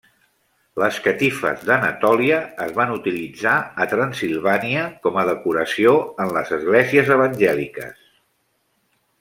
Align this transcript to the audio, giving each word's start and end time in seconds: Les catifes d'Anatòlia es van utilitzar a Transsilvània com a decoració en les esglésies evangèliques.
Les 0.83 0.95
catifes 1.07 1.65
d'Anatòlia 1.69 2.39
es 2.65 2.73
van 2.79 2.93
utilitzar 2.95 3.53
a 3.85 3.87
Transsilvània 3.93 4.87
com 5.07 5.21
a 5.25 5.29
decoració 5.31 5.95
en 6.27 6.35
les 6.39 6.53
esglésies 6.61 7.17
evangèliques. 7.19 8.05